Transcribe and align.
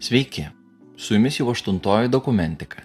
Sveiki, 0.00 0.44
su 0.96 1.14
jumis 1.14 1.38
jau 1.40 1.50
aštuntoji 1.50 2.08
dokumentika. 2.08 2.82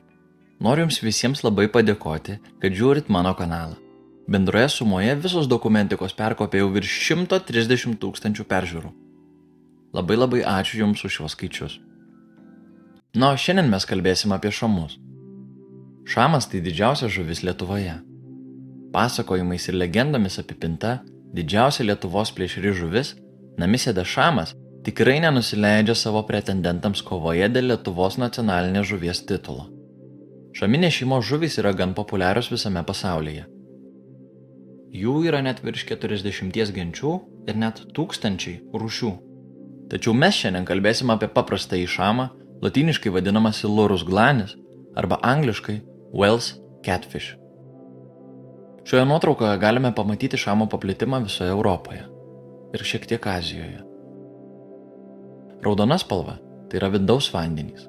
Noriu 0.63 0.85
jums 0.85 1.01
visiems 1.03 1.41
labai 1.43 1.65
padėkoti, 1.67 2.37
kad 2.63 2.77
žiūrit 2.77 3.09
mano 3.11 3.33
kanalą. 3.35 3.75
Bendroje 4.31 4.69
sumoje 4.71 5.17
visos 5.19 5.49
dokumentikos 5.51 6.15
perkopė 6.15 6.61
jau 6.61 6.69
virš 6.71 6.93
130 7.09 7.97
tūkstančių 7.99 8.45
peržiūrų. 8.47 8.91
Labai 9.91 10.15
labai 10.15 10.39
ačiū 10.47 10.79
Jums 10.79 11.03
už 11.03 11.17
šios 11.17 11.35
skaičius. 11.35 11.73
Na, 13.11 13.33
o 13.33 13.35
šiandien 13.35 13.67
mes 13.67 13.83
kalbėsim 13.83 14.31
apie 14.31 14.53
šamus. 14.55 14.95
Šamas 16.07 16.47
tai 16.47 16.63
didžiausia 16.63 17.11
žuvis 17.11 17.43
Lietuvoje. 17.43 17.97
Pasakojimais 18.95 19.67
ir 19.67 19.75
legendomis 19.75 20.39
apipinta 20.39 21.01
didžiausia 21.35 21.83
Lietuvos 21.89 22.31
plėšri 22.31 22.71
žuvis, 22.71 23.17
namisėda 23.59 24.07
šamas, 24.07 24.55
tikrai 24.85 25.19
nenusileidžia 25.23 25.95
savo 25.95 26.23
pretendentams 26.27 27.03
kovoje 27.05 27.47
dėl 27.53 27.71
Lietuvos 27.71 28.17
nacionalinės 28.21 28.87
žuvies 28.89 29.23
titulo. 29.29 29.67
Šaminės 30.57 30.97
šeimos 30.97 31.25
žuvys 31.29 31.57
yra 31.61 31.71
gan 31.77 31.93
populiarios 31.95 32.49
visame 32.51 32.83
pasaulyje. 32.87 33.45
Jų 34.91 35.13
yra 35.29 35.39
net 35.45 35.61
virš 35.63 35.85
40 35.93 36.73
genčių 36.75 37.13
ir 37.47 37.59
net 37.59 37.79
tūkstančiai 37.95 38.57
rūšių. 38.75 39.11
Tačiau 39.91 40.15
mes 40.15 40.35
šiandien 40.35 40.67
kalbėsim 40.67 41.11
apie 41.13 41.29
paprastąjį 41.31 41.87
šamą, 41.95 42.27
latiniškai 42.63 43.13
vadinamą 43.15 43.53
silurus 43.55 44.03
glanis 44.07 44.57
arba 44.95 45.19
angliškai 45.23 45.77
Wells 46.11 46.57
catfish. 46.83 47.37
Šioje 48.83 49.05
nuotraukoje 49.05 49.59
galime 49.61 49.93
pamatyti 49.95 50.37
šamo 50.41 50.67
paplitimą 50.67 51.21
visoje 51.23 51.53
Europoje 51.53 52.03
ir 52.73 52.83
šiek 52.87 53.07
tiek 53.07 53.27
Azijoje. 53.27 53.90
Raudona 55.61 55.97
spalva 56.01 56.39
tai 56.69 56.79
yra 56.79 56.87
vidaus 56.89 57.27
vandenys. 57.29 57.83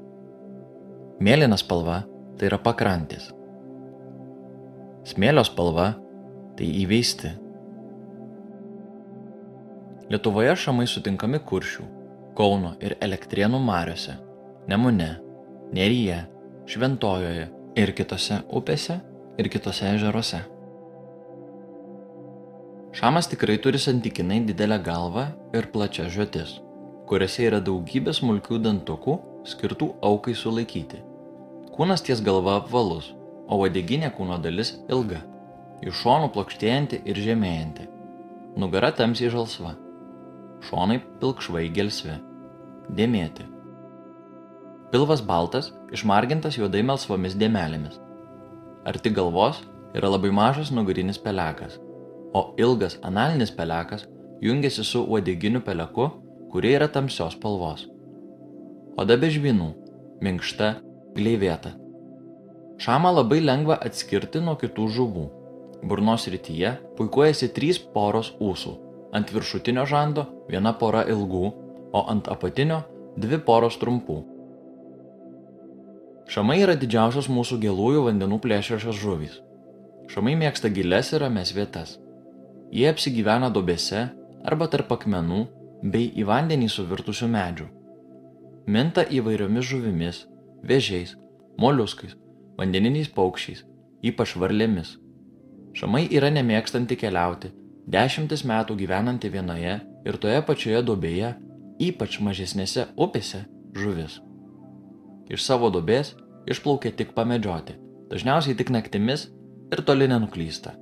Mėlyna 1.25 1.57
spalva 1.57 2.03
tai 2.37 2.51
yra 2.51 2.59
pakrantės. 2.61 3.31
Smėlio 5.09 5.41
spalva 5.49 5.87
tai 6.59 6.67
įveisti. 6.83 7.31
Lietuvoje 10.13 10.53
šamai 10.61 10.85
sutinkami 10.91 11.41
Kuršių, 11.49 11.87
Kauno 12.37 12.75
ir 12.85 12.99
Elektrienų 13.01 13.61
mariuose, 13.65 14.19
Nemune, 14.69 15.09
Neryje, 15.73 16.19
Šventojoje 16.69 17.47
ir 17.81 17.93
kitose 17.97 18.43
upėse 18.53 18.99
ir 19.41 19.49
kitose 19.49 19.89
ežeruose. 19.95 20.43
Šamas 22.93 23.31
tikrai 23.33 23.57
turi 23.65 23.81
santykinai 23.81 24.43
didelę 24.51 24.77
galvą 24.85 25.31
ir 25.57 25.71
plačias 25.73 26.13
žiotis 26.13 26.59
kuriuose 27.09 27.47
yra 27.49 27.61
daugybė 27.65 28.15
smulkių 28.17 28.61
dantukų 28.67 29.19
skirtų 29.49 29.89
aukai 30.05 30.35
sulaikyti. 30.39 31.03
Kūnas 31.73 32.05
ties 32.05 32.21
galva 32.25 32.59
apvalus, 32.61 33.13
o 33.49 33.59
vadeginė 33.61 34.13
kūno 34.17 34.39
dalis 34.43 34.75
ilga, 34.93 35.23
iš 35.83 36.03
šonų 36.03 36.31
plokštėjanti 36.35 37.03
ir 37.09 37.21
žemėjanti. 37.27 37.89
Nugara 38.61 38.93
tamsiai 38.93 39.33
žalsva, 39.33 39.73
šonai 40.69 41.01
pilkšvai 41.21 41.67
gelsvi, 41.75 42.19
dėmėti. 42.93 43.49
Pilvas 44.93 45.23
baltas, 45.25 45.71
išmargintas 45.97 46.59
juodai 46.61 46.83
melsvomis 46.85 47.35
dėmelėmis. 47.41 47.97
Arti 48.85 49.13
galvos 49.15 49.63
yra 49.97 50.11
labai 50.13 50.33
mažas 50.35 50.73
nugarinis 50.75 51.19
pelekas, 51.19 51.79
o 52.37 52.53
ilgas 52.61 52.99
analinis 53.03 53.53
pelekas 53.55 54.05
jungiasi 54.45 54.85
su 54.85 55.05
uodeginiu 55.05 55.63
peleku 55.65 56.11
kuri 56.53 56.75
yra 56.77 56.89
tamsios 56.93 57.33
spalvos. 57.33 57.87
Oda 59.01 59.17
be 59.17 59.31
žvynų, 59.33 59.71
minkšta, 60.21 60.75
gleivėta. 61.17 61.73
Šamą 62.83 63.13
labai 63.17 63.41
lengva 63.41 63.79
atskirti 63.81 64.43
nuo 64.45 64.59
kitų 64.61 64.89
žuvų. 64.97 65.25
Burnos 65.89 66.27
rytyje 66.31 66.75
puikuojasi 66.99 67.49
trys 67.57 67.81
poros 67.95 68.35
ūsų. 68.37 68.73
Ant 69.17 69.33
viršutinio 69.33 69.87
žando 69.89 70.27
viena 70.51 70.75
pora 70.77 71.07
ilgų, 71.09 71.47
o 71.93 72.05
ant 72.13 72.29
apatinio 72.33 72.83
dvi 73.17 73.41
poros 73.47 73.81
trumpų. 73.81 74.19
Šamai 76.33 76.61
yra 76.63 76.77
didžiausios 76.79 77.29
mūsų 77.33 77.59
gėlųjų 77.65 78.05
vandenų 78.07 78.39
plėšiašios 78.45 79.01
žuvys. 79.01 79.41
Šamai 80.13 80.37
mėgsta 80.37 80.69
giles 80.73 81.13
ir 81.13 81.25
rames 81.25 81.53
vietas. 81.57 81.97
Jie 82.73 82.87
apsigyvena 82.93 83.51
dobėse 83.53 84.07
arba 84.45 84.69
tarp 84.73 84.93
akmenų 84.97 85.43
bei 85.83 86.11
į 86.15 86.27
vandenį 86.29 86.69
suvirtusių 86.71 87.29
medžių. 87.33 87.67
Minta 88.71 89.03
įvairiomis 89.03 89.67
žuvimis, 89.67 90.21
vėžiais, 90.63 91.17
moliuskais, 91.59 92.15
vandeniniais 92.59 93.11
paukščiais, 93.11 93.65
ypač 94.07 94.37
varlėmis. 94.39 94.97
Šamai 95.75 96.05
yra 96.15 96.31
nemėgstanti 96.31 96.99
keliauti, 97.01 97.51
dešimtis 97.91 98.45
metų 98.47 98.77
gyvenanti 98.79 99.31
vienoje 99.33 99.81
ir 100.07 100.19
toje 100.23 100.43
pačioje 100.47 100.85
dobėje, 100.87 101.35
ypač 101.83 102.21
mažesnėse 102.23 102.87
upėse, 102.95 103.43
žuvis. 103.75 104.21
Iš 105.33 105.43
savo 105.43 105.73
dobės 105.75 106.15
išplaukia 106.47 106.93
tik 106.95 107.17
pamedžioti, 107.17 107.75
dažniausiai 108.13 108.55
tik 108.59 108.71
naktimis 108.71 109.31
ir 109.73 109.83
toli 109.83 110.07
nenuklysta. 110.07 110.77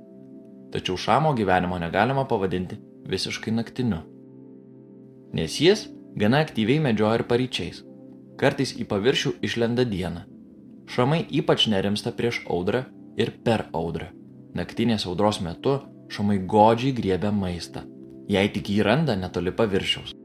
Tačiau 0.71 0.99
šamo 0.99 1.33
gyvenimo 1.35 1.79
negalima 1.81 2.27
pavadinti 2.27 2.77
visiškai 3.09 3.51
naktiniu 3.55 4.03
nes 5.33 5.57
jis 5.61 5.87
gana 6.17 6.41
aktyviai 6.45 6.81
medžioja 6.83 7.21
ir 7.21 7.23
paryčiais. 7.29 7.81
Kartais 8.39 8.73
į 8.75 8.87
paviršių 8.89 9.35
išlenda 9.45 9.85
diena. 9.85 10.25
Šamai 10.91 11.21
ypač 11.39 11.67
nerimsta 11.71 12.11
prieš 12.15 12.41
audrą 12.49 12.85
ir 13.17 13.31
per 13.45 13.67
audrą. 13.77 14.09
Naktinės 14.57 15.05
audros 15.07 15.39
metu 15.45 15.77
šamai 16.11 16.39
godžiai 16.53 16.95
griebia 16.97 17.31
maistą, 17.31 17.85
jei 18.27 18.49
tik 18.51 18.73
jį 18.73 18.81
randa 18.87 19.15
netoli 19.15 19.53
paviršiaus. 19.55 20.15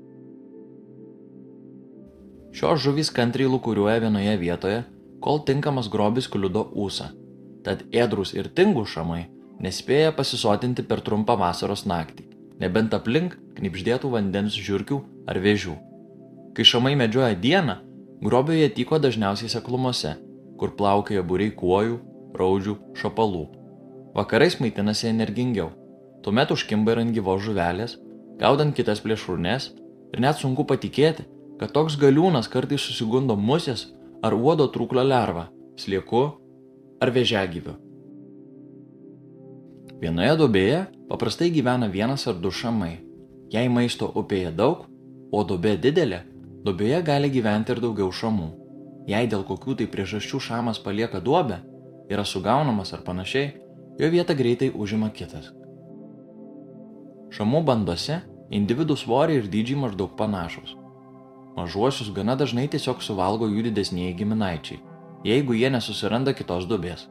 Šios 2.56 2.80
žuvys 2.82 3.12
kantriai 3.12 3.50
lūkuriuoja 3.52 4.00
vienoje 4.06 4.36
vietoje, 4.40 4.84
kol 5.20 5.42
tinkamas 5.44 5.90
grobis 5.92 6.26
kliudo 6.32 6.64
ūsą. 6.72 7.12
Tad 7.66 7.84
ėdrus 7.92 8.32
ir 8.34 8.48
tingų 8.48 8.86
šamai 8.88 9.26
nespėja 9.62 10.14
pasisotinti 10.16 10.82
per 10.86 11.04
trumpą 11.04 11.36
vasaros 11.38 11.84
naktį 11.86 12.32
nebent 12.58 12.94
aplink 12.94 13.36
knipždėtų 13.56 14.10
vandens 14.12 14.56
žiūrkių 14.56 14.98
ar 15.28 15.40
vėžių. 15.42 15.74
Kai 16.56 16.64
šamai 16.64 16.94
medžioja 16.96 17.34
dieną, 17.36 17.78
grobio 18.24 18.56
jie 18.56 18.68
tyko 18.72 19.00
dažniausiai 19.02 19.50
seklumose, 19.52 20.14
kur 20.56 20.72
plaukioja 20.76 21.24
būriai 21.26 21.52
kuojų, 21.56 21.98
raudžių, 22.36 22.76
šapalų. 22.96 23.44
Vakarais 24.16 24.58
maitinasi 24.60 25.10
energingiau, 25.10 25.70
tuomet 26.24 26.52
užkimba 26.54 26.94
ir 26.94 27.02
ant 27.04 27.16
gyvos 27.16 27.42
žuvelės, 27.44 27.98
gaudant 28.40 28.76
kitas 28.76 29.02
plėšrūnės 29.04 29.70
ir 30.14 30.22
net 30.24 30.40
sunku 30.40 30.64
patikėti, 30.68 31.26
kad 31.60 31.72
toks 31.76 31.96
galiūnas 32.00 32.48
kartais 32.52 32.84
susigundo 32.84 33.36
musės 33.36 33.88
ar 34.24 34.36
uodo 34.36 34.68
trūklio 34.72 35.04
lervą, 35.04 35.48
slieku 35.80 36.24
ar 37.00 37.12
vėžiagyviu. 37.12 37.76
Vienoje 40.00 40.36
duobėje 40.36 40.80
paprastai 41.08 41.48
gyvena 41.52 41.88
vienas 41.88 42.26
ar 42.28 42.36
du 42.36 42.50
šamai. 42.52 43.05
Jei 43.52 43.68
maisto 43.70 44.08
upėje 44.18 44.50
daug, 44.58 44.86
o 45.30 45.42
duobė 45.46 45.76
didelė, 45.78 46.24
duobėje 46.66 47.02
gali 47.06 47.30
gyventi 47.30 47.74
ir 47.74 47.82
daugiau 47.84 48.10
šamų. 48.10 48.48
Jei 49.06 49.28
dėl 49.30 49.44
kokių 49.46 49.76
tai 49.78 49.86
priežasčių 49.90 50.40
šamas 50.48 50.80
palieka 50.82 51.20
duobę, 51.22 51.60
yra 52.10 52.24
sugaunamas 52.26 52.90
ar 52.96 53.04
panašiai, 53.06 53.52
jo 54.00 54.10
vietą 54.10 54.34
greitai 54.34 54.72
užima 54.74 55.12
kitas. 55.14 55.52
Šamų 57.36 57.62
bandose 57.66 58.20
individų 58.50 58.96
svoriai 58.98 59.40
ir 59.42 59.48
dydžiai 59.50 59.78
maždaug 59.84 60.14
panašus. 60.18 60.74
Mažuosius 61.56 62.10
gana 62.14 62.36
dažnai 62.36 62.66
tiesiog 62.70 63.02
suvalgo 63.02 63.48
jų 63.48 63.68
didesnėji 63.70 64.14
giminaičiai, 64.18 64.82
jeigu 65.24 65.54
jie 65.56 65.70
nesusiranda 65.70 66.34
kitos 66.36 66.66
dubės. 66.68 67.06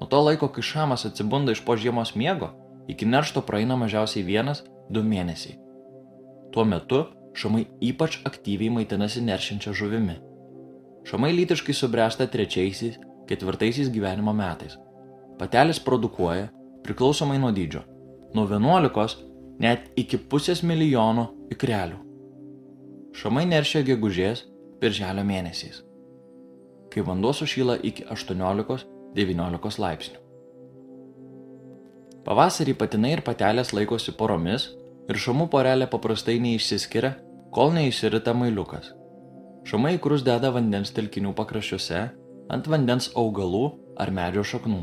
Nuo 0.00 0.08
to 0.08 0.20
laiko, 0.24 0.48
kai 0.48 0.62
šamas 0.64 1.04
atsibunda 1.04 1.52
iš 1.52 1.60
po 1.66 1.76
žiemos 1.76 2.14
miego, 2.16 2.54
iki 2.88 3.04
neršto 3.06 3.42
praeina 3.44 3.76
mažiausiai 3.76 4.24
vienas, 4.24 4.62
du 4.90 5.02
mėnesiai. 5.06 5.56
Tuo 6.50 6.64
metu 6.66 7.04
šamai 7.38 7.64
ypač 7.90 8.18
aktyviai 8.26 8.72
maitinasi 8.74 9.22
neršinčia 9.22 9.72
žuvimi. 9.76 10.18
Šamai 11.06 11.30
lytiškai 11.36 11.74
subręsta 11.74 12.26
trečiaisiais, 12.30 12.98
ketvirtaisiais 13.30 13.90
gyvenimo 13.94 14.34
metais. 14.36 14.76
Patelės 15.38 15.80
produkuoja, 15.80 16.50
priklausomai 16.84 17.38
nuo 17.40 17.52
dydžio, 17.54 17.84
nuo 18.34 18.46
11 18.50 19.22
net 19.62 19.90
iki 20.00 20.18
pusės 20.30 20.64
milijono 20.66 21.30
ikrelių. 21.54 22.00
Šamai 23.16 23.46
neršia 23.48 23.82
gegužės, 23.86 24.44
birželio 24.80 25.24
mėnesiais. 25.26 25.82
Kai 26.90 27.04
vanduo 27.06 27.32
sušyla 27.36 27.78
iki 27.86 28.06
18 28.10 28.84
19 29.14 29.80
laipsnių. 29.82 30.20
Pavasarį 32.26 32.76
patinai 32.78 33.14
ir 33.16 33.22
patelės 33.26 33.72
laikosi 33.74 34.12
poromis 34.14 34.68
ir 35.08 35.18
šamų 35.24 35.48
porelė 35.52 35.88
paprastai 35.90 36.38
neišsiskiria, 36.42 37.14
kol 37.54 37.72
neišsirita 37.74 38.34
mailiukas. 38.36 38.92
Šamai 39.68 39.96
įkrus 39.98 40.24
deda 40.26 40.50
vandens 40.54 40.92
telkinių 40.96 41.34
pakraščiuose 41.38 42.06
ant 42.50 42.70
vandens 42.70 43.10
augalų 43.18 43.66
ar 44.00 44.10
medžio 44.14 44.44
šaknų. 44.54 44.80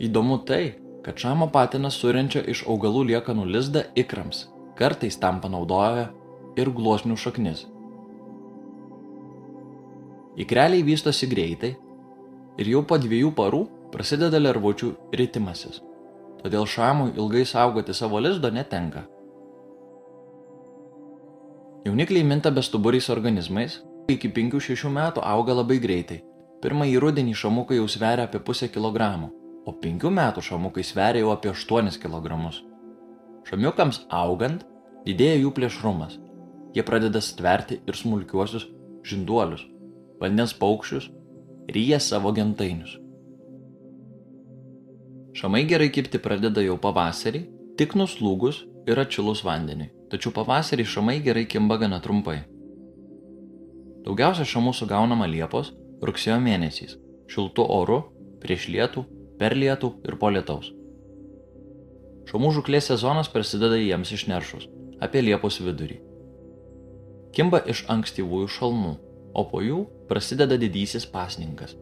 Įdomu 0.00 0.38
tai, 0.48 0.62
kad 1.04 1.18
šamo 1.20 1.50
patinas 1.52 1.98
surenčia 2.00 2.40
iš 2.48 2.62
augalų 2.68 3.04
liekanų 3.10 3.44
lizdą 3.52 3.84
ikrams, 4.00 4.46
kartais 4.78 5.18
tam 5.20 5.42
panaudoja 5.44 6.08
ir 6.56 6.72
gluosnių 6.72 7.18
šaknis. 7.20 7.66
Ikreliai 10.40 10.86
vystosi 10.86 11.28
greitai 11.28 11.74
ir 12.60 12.72
jau 12.72 12.80
po 12.86 12.96
dviejų 13.00 13.34
parų 13.36 13.64
prasideda 13.92 14.40
lervučių 14.40 14.92
ritimasis, 15.18 15.82
todėl 16.42 16.66
šamui 16.66 17.14
ilgai 17.16 17.44
saugoti 17.46 17.94
savo 17.94 18.20
lizdo 18.20 18.50
netenka. 18.50 19.04
Jaunikliai 21.84 22.24
minta 22.28 22.50
bestuburiais 22.52 23.08
organizmais, 23.08 23.78
iki 24.12 24.28
5-6 24.36 24.90
metų 24.92 25.24
auga 25.24 25.56
labai 25.56 25.78
greitai. 25.80 26.20
Pirmąjį 26.60 26.98
rudenį 27.00 27.34
šamukai 27.40 27.78
jau 27.78 27.86
sveria 27.88 28.26
apie 28.28 28.40
pusę 28.44 28.68
kilogramų, 28.68 29.30
o 29.64 29.72
5 29.72 30.10
metų 30.12 30.44
šamukai 30.44 30.84
sveria 30.84 31.24
jau 31.24 31.32
apie 31.32 31.54
8 31.54 31.96
kg. 32.02 32.50
Šamiukams 33.48 34.02
augant, 34.12 34.66
didėja 35.06 35.40
jų 35.40 35.54
plėšrumas. 35.56 36.18
Jie 36.76 36.84
pradeda 36.86 37.24
stverti 37.24 37.80
ir 37.88 37.96
smulkiuosius 37.96 38.68
žinduolius, 39.08 39.64
vandens 40.20 40.52
paukščius, 40.54 41.08
ryja 41.72 41.98
savo 42.04 42.34
gentainius. 42.36 42.99
Šamai 45.36 45.64
gerai 45.70 45.92
kipti 45.94 46.18
pradeda 46.22 46.64
jau 46.64 46.76
pavasarį, 46.80 47.46
tik 47.78 47.94
nuslūgus 47.98 48.64
ir 48.90 48.98
atšilus 48.98 49.44
vandeniui 49.46 49.92
tačiau 50.10 50.34
pavasarį 50.34 50.86
šamai 50.92 51.18
gerai 51.24 51.46
kimba 51.50 51.78
gana 51.80 52.00
trumpai. 52.02 52.40
Daugiausia 54.04 54.46
šamų 54.48 54.72
sugaunama 54.74 55.28
Liepos, 55.30 55.70
rugsėjo 56.02 56.40
mėnesiais, 56.42 56.96
šiltu 57.30 57.66
oru, 57.78 58.00
prieš 58.42 58.68
lietų, 58.74 59.04
per 59.38 59.54
lietų 59.56 59.92
ir 60.08 60.16
po 60.20 60.32
lietaus. 60.32 60.72
Šamų 62.30 62.54
žuklės 62.58 62.90
sezonas 62.90 63.30
prasideda 63.30 63.78
jiems 63.78 64.10
iš 64.16 64.26
neršus, 64.30 64.66
apie 65.02 65.22
Liepos 65.22 65.60
vidurį. 65.62 66.00
Kimba 67.36 67.60
iš 67.70 67.84
ankstyvųjų 67.92 68.50
šalmų, 68.56 68.96
o 69.38 69.46
po 69.46 69.62
jų 69.62 69.84
prasideda 70.10 70.58
didysis 70.58 71.06
pasninkas. 71.06 71.76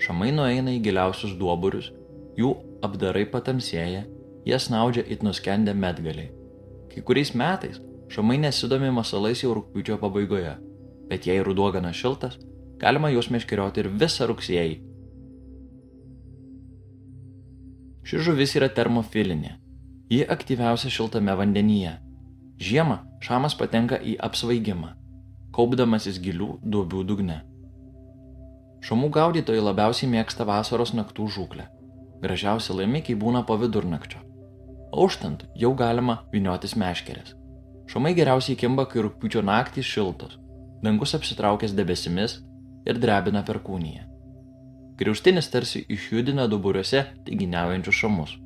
Šamai 0.00 0.30
nueina 0.32 0.72
į 0.72 0.80
giliausius 0.84 1.36
duoburius, 1.40 1.90
jų 2.36 2.52
apdarai 2.86 3.24
patamsėja, 3.32 4.04
jie 4.46 4.58
snaudžia 4.60 5.04
it 5.06 5.24
nuskendę 5.26 5.74
medgaliai. 5.74 6.30
Kai 6.92 7.02
kuriais 7.02 7.34
metais 7.34 7.80
šamai 8.12 8.38
nesidomi 8.40 8.92
masalais 8.94 9.42
jau 9.42 9.54
rūpiučio 9.56 9.98
pabaigoje, 10.00 10.54
bet 11.10 11.26
jei 11.26 11.42
ruduo 11.42 11.70
gana 11.74 11.92
šiltas, 11.92 12.38
galima 12.80 13.10
juos 13.10 13.30
meškerioti 13.32 13.82
ir 13.82 13.90
visą 14.02 14.28
rugsėjį. 14.30 14.76
Ši 18.06 18.22
žuvis 18.22 18.54
yra 18.54 18.68
termofilinė. 18.70 19.56
Ji 20.12 20.22
aktyviausia 20.30 20.92
šiltame 20.94 21.34
vandenyje. 21.34 21.96
Žiemą 22.62 23.00
šamas 23.20 23.56
patenka 23.58 23.98
į 23.98 24.14
apsvaigimą, 24.22 24.92
kaupdamasis 25.56 26.20
gilių 26.22 26.52
duobių 26.62 27.02
dugne. 27.08 27.40
Šamų 28.86 29.10
gaudytojai 29.10 29.64
labiausiai 29.66 30.08
mėgsta 30.12 30.46
vasaros 30.46 30.94
naktų 30.94 31.26
žūklę. 31.34 31.66
Gražiausi 32.22 32.72
laimikiai 32.72 33.18
būna 33.18 33.44
po 33.46 33.56
vidurnakčio. 33.60 34.22
Auštant 34.96 35.44
jau 35.58 35.74
galima 35.76 36.22
viniotis 36.32 36.76
meškerės. 36.80 37.34
Šamai 37.86 38.14
geriausiai 38.16 38.56
kimba, 38.58 38.86
kai 38.90 39.04
rūpiučio 39.04 39.42
naktys 39.46 39.86
šiltos, 39.86 40.38
dangus 40.82 41.14
apsitraukęs 41.18 41.74
debesimis 41.76 42.40
ir 42.88 42.98
drebina 43.02 43.44
perkūnyje. 43.46 44.06
Griaustinis 44.96 45.50
tarsi 45.52 45.84
išjudina 45.92 46.46
duburiuose 46.48 47.02
teiginiaujančius 47.26 48.00
šamus. 48.00 48.36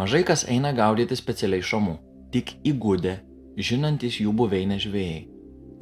Mažai 0.00 0.24
kas 0.26 0.42
eina 0.48 0.72
gaudyti 0.74 1.16
specialiai 1.18 1.62
šamų, 1.62 1.94
tik 2.34 2.56
įgūdę, 2.66 3.14
žinantis 3.60 4.18
jų 4.24 4.32
buveinę 4.36 4.80
žvėjai. 4.82 5.26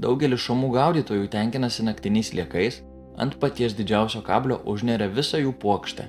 Daugelis 0.02 0.44
šamų 0.44 0.70
gaudytojų 0.74 1.28
tenkinasi 1.32 1.86
naktiniais 1.86 2.32
liekais, 2.34 2.82
ant 3.18 3.36
paties 3.42 3.74
didžiausio 3.78 4.22
kablio 4.26 4.62
užneria 4.66 5.10
visą 5.10 5.42
jų 5.42 5.56
plokštę 5.62 6.08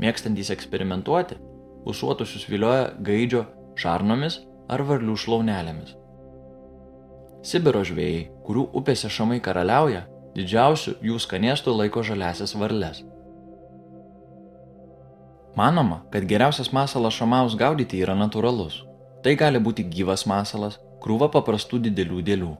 mėgstantys 0.00 0.50
eksperimentuoti, 0.54 1.36
usuotusius 1.86 2.48
vilioja 2.50 2.88
gaidžio 3.06 3.44
šarnomis 3.78 4.40
ar 4.70 4.82
varlių 4.88 5.16
šlaunelėmis. 5.20 5.94
Sibiro 7.44 7.82
žvėjai, 7.84 8.28
kurių 8.46 8.68
upėse 8.80 9.10
šamai 9.12 9.40
karaliauja, 9.44 10.06
didžiausių 10.34 10.96
jų 11.04 11.18
skanėstų 11.20 11.74
laiko 11.76 12.02
žaliasias 12.06 12.54
varles. 12.56 13.02
Manoma, 15.54 16.00
kad 16.10 16.24
geriausias 16.26 16.72
masalas 16.74 17.14
šamaus 17.14 17.54
gaudyti 17.54 18.00
yra 18.02 18.16
natūralus. 18.18 18.80
Tai 19.22 19.36
gali 19.38 19.60
būti 19.62 19.84
gyvas 19.86 20.24
masalas, 20.26 20.80
krūva 21.04 21.28
paprastų 21.32 21.78
didelių 21.84 22.24
dėlių. 22.26 22.50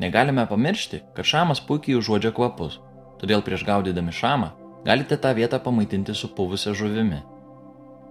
Negalime 0.00 0.46
pamiršti, 0.48 1.02
kad 1.14 1.26
šamas 1.26 1.60
puikiai 1.66 1.98
užuodžia 1.98 2.30
kvapus, 2.34 2.78
todėl 3.20 3.42
prieš 3.44 3.64
gaudydami 3.66 4.14
šamą 4.14 4.52
galite 4.84 5.16
tą 5.16 5.34
vietą 5.34 5.58
pamaitinti 5.60 6.14
supuvusią 6.14 6.74
žuvimi. 6.74 7.20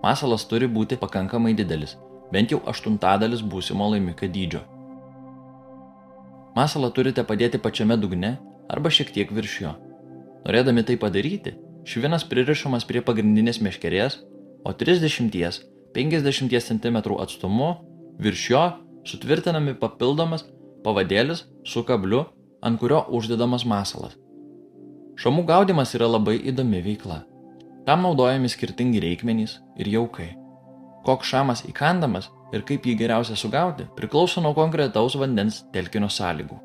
Masalas 0.04 0.45
turi 0.45 0.68
būti 0.68 0.98
pakankamai 1.00 1.54
didelis, 1.57 1.95
bent 2.31 2.51
jau 2.51 2.59
aštuntadalis 2.71 3.42
būsimo 3.42 3.88
laimikio 3.92 4.30
dydžio. 4.30 4.62
Masalą 6.57 6.89
turite 6.94 7.24
padėti 7.24 7.59
pačiame 7.62 7.98
dugne 8.01 8.38
arba 8.69 8.89
šiek 8.89 9.12
tiek 9.13 9.31
virš 9.31 9.56
jo. 9.62 9.74
Norėdami 10.45 10.83
tai 10.88 10.98
padaryti, 11.01 11.56
švinas 11.86 12.24
pririšamas 12.30 12.86
prie 12.89 13.01
pagrindinės 13.06 13.60
meškerės, 13.62 14.19
o 14.65 14.74
30-50 14.74 15.63
cm 16.69 16.98
atstumu 17.24 17.69
virš 18.19 18.50
jo 18.51 18.63
sutvirtinami 19.07 19.75
papildomas 19.80 20.45
pavadėlis 20.83 21.45
su 21.65 21.83
kabliu, 21.88 22.25
ant 22.62 22.80
kurio 22.81 23.06
uždedamas 23.13 23.65
masalas. 23.65 24.26
Šamų 25.18 25.48
gaudimas 25.50 25.96
yra 25.98 26.06
labai 26.06 26.36
įdomi 26.52 26.78
veikla. 26.86 27.24
Tam 27.88 28.04
naudojami 28.06 28.50
skirtingi 28.54 29.00
reikmenys 29.02 29.56
ir 29.81 29.90
jaukai. 29.90 30.28
Koks 31.08 31.31
šamas 31.31 31.64
įkandamas 31.66 32.28
ir 32.54 32.62
kaip 32.68 32.86
jį 32.86 32.94
geriausia 33.00 33.38
sugauti 33.40 33.88
priklauso 33.98 34.44
nuo 34.46 34.54
konkretaus 34.54 35.16
vandens 35.18 35.64
telkinio 35.74 36.12
sąlygų. 36.14 36.60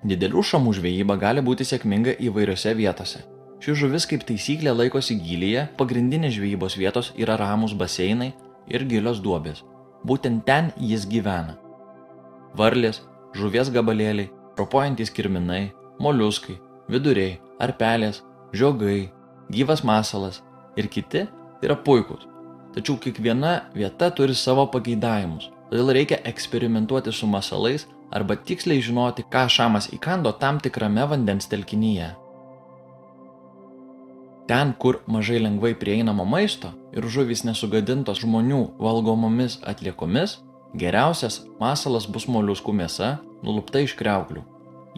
Didelių 0.00 0.46
šamų 0.52 0.72
žvejyba 0.78 1.18
gali 1.20 1.44
būti 1.44 1.68
sėkminga 1.68 2.16
įvairiose 2.24 2.72
vietose. 2.78 3.20
Ši 3.60 3.76
žuvis 3.82 4.08
kaip 4.08 4.24
taisyklė 4.24 4.72
laikosi 4.72 5.18
gylyje, 5.20 5.66
pagrindinės 5.76 6.38
žvejybos 6.38 6.80
vietos 6.80 7.12
yra 7.20 7.36
ramus 7.36 7.76
baseinai 7.76 8.32
ir 8.72 8.88
gilios 8.88 9.20
duobės. 9.20 9.60
Būtent 10.08 10.46
ten 10.48 10.72
jis 10.80 11.04
gyvena. 11.04 11.58
Varlės, 12.56 13.02
žuvies 13.36 13.68
gabalėliai, 13.68 14.30
ropojantys 14.60 15.12
kirminai, 15.16 15.70
moliuskai, 16.00 16.58
viduriai, 16.90 17.38
arpelės, 17.60 18.22
žiogai, 18.56 19.10
gyvas 19.52 19.84
masalas 19.86 20.40
ir 20.78 20.88
kiti 20.92 21.26
yra 21.64 21.76
puikūs. 21.76 22.26
Tačiau 22.74 23.00
kiekviena 23.02 23.72
vieta 23.74 24.10
turi 24.14 24.34
savo 24.38 24.68
pageidavimus, 24.70 25.48
todėl 25.70 25.90
reikia 25.96 26.20
eksperimentuoti 26.30 27.12
su 27.12 27.26
masalais 27.26 27.88
arba 28.14 28.36
tiksliai 28.36 28.82
žinoti, 28.82 29.26
ką 29.26 29.46
šamas 29.50 29.90
įkando 29.94 30.32
tam 30.38 30.60
tikrame 30.62 31.06
vandens 31.10 31.50
telkinyje. 31.50 32.12
Ten, 34.50 34.72
kur 34.74 34.98
mažai 35.06 35.38
lengvai 35.38 35.76
prieinamo 35.78 36.24
maisto 36.26 36.72
ir 36.94 37.06
žuvys 37.06 37.44
nesugadintos 37.46 38.22
žmonių 38.24 38.62
valgomomis 38.82 39.60
atliekomis, 39.62 40.40
geriausias 40.76 41.40
masalas 41.60 42.06
bus 42.06 42.26
moliuskų 42.30 42.74
mėsa, 42.76 43.18
nulupta 43.42 43.82
iš 43.82 43.96
kreuklių. 43.98 44.42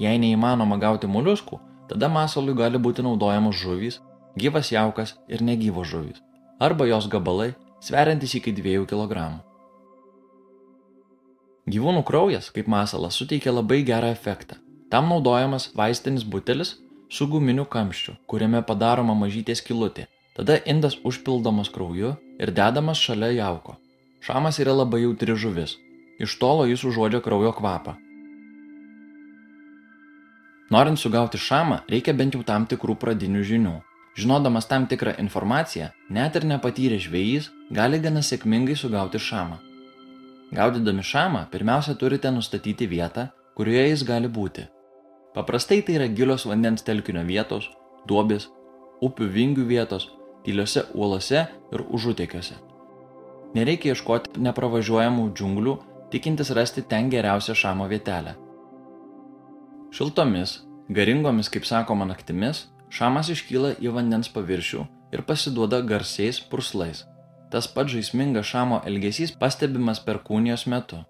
Jei 0.01 0.19
neįmanoma 0.21 0.79
gauti 0.81 1.09
moliuskų, 1.09 1.61
tada 1.89 2.09
masalui 2.09 2.55
gali 2.57 2.81
būti 2.81 3.05
naudojamos 3.05 3.57
žuvys, 3.61 4.01
gyvas 4.39 4.73
jaukas 4.73 5.17
ir 5.29 5.45
negyvos 5.45 5.89
žuvys, 5.89 6.21
arba 6.61 6.89
jos 6.89 7.09
gabalai, 7.09 7.53
sveriantis 7.81 8.35
iki 8.39 8.55
2 8.57 8.87
kg. 8.89 9.43
Gyvūnų 11.73 12.03
kraujas, 12.03 12.51
kaip 12.51 12.67
masalas, 12.67 13.15
suteikia 13.15 13.53
labai 13.55 13.85
gerą 13.87 14.11
efektą. 14.11 14.57
Tam 14.91 15.09
naudojamas 15.09 15.71
vaistinis 15.79 16.25
butelis 16.25 16.75
su 17.09 17.29
guminiu 17.31 17.65
kamščiu, 17.65 18.17
kuriame 18.27 18.65
padaroma 18.67 19.15
mažytė 19.15 19.55
skilutė. 19.57 20.09
Tada 20.37 20.59
indas 20.67 20.97
užpildomas 21.05 21.71
krauju 21.73 22.17
ir 22.41 22.53
dedamas 22.57 22.99
šalia 22.99 23.31
jauko. 23.37 23.77
Šamas 24.23 24.61
yra 24.63 24.71
labai 24.79 25.03
jautri 25.03 25.35
žuvis. 25.35 25.77
Iš 26.23 26.37
tolo 26.39 26.69
jis 26.71 26.85
užuodžia 26.87 27.19
kraujo 27.25 27.51
kvapą. 27.59 27.97
Norint 30.71 31.01
sugauti 31.01 31.41
šamą, 31.43 31.81
reikia 31.91 32.15
bent 32.15 32.37
jau 32.39 32.45
tam 32.47 32.69
tikrų 32.71 32.95
pradinių 33.03 33.43
žinių. 33.51 33.75
Žinodamas 34.17 34.69
tam 34.71 34.87
tikrą 34.87 35.17
informaciją, 35.19 35.91
net 36.09 36.39
ir 36.39 36.47
nepatyrę 36.47 37.01
žvėjys 37.03 37.51
gali 37.75 37.99
gana 37.99 38.23
sėkmingai 38.23 38.79
sugauti 38.79 39.19
šamą. 39.19 39.59
Gaudydami 40.55 41.03
šamą, 41.03 41.47
pirmiausia 41.51 41.99
turite 41.99 42.31
nustatyti 42.31 42.87
vietą, 42.87 43.29
kurioje 43.59 43.87
jis 43.91 44.07
gali 44.07 44.29
būti. 44.29 44.69
Paprastai 45.35 45.83
tai 45.83 45.99
yra 45.99 46.09
gilios 46.09 46.47
vandens 46.47 46.85
telkinio 46.87 47.25
vietos, 47.27 47.73
duobės, 48.07 48.51
upių 49.03 49.33
vingių 49.37 49.65
vietos, 49.67 50.13
tyliose 50.45 50.87
uolose 50.95 51.49
ir 51.73 51.91
užutėkiuose. 51.91 52.72
Nereikia 53.53 53.93
ieškoti 53.93 54.41
nepravažiuojamų 54.41 55.27
džiunglių, 55.37 55.77
tikintis 56.13 56.53
rasti 56.57 56.85
ten 56.89 57.11
geriausią 57.13 57.57
šamo 57.59 57.89
vietelę. 57.91 58.35
Šiltomis, 59.93 60.63
garingomis, 60.89 61.51
kaip 61.53 61.69
sakoma, 61.69 62.07
naktimis, 62.09 62.67
šamas 62.89 63.29
iškyla 63.35 63.75
į 63.85 63.93
vandens 63.93 64.33
paviršių 64.33 64.87
ir 65.13 65.25
pasiduoda 65.29 65.83
garsiais 65.85 66.41
purslais. 66.41 67.05
Tas 67.53 67.69
pats 67.69 67.93
žaismingas 67.93 68.49
šamo 68.49 68.81
elgesys 68.89 69.35
pastebimas 69.37 70.01
perkūnijos 70.01 70.65
metu. 70.73 71.03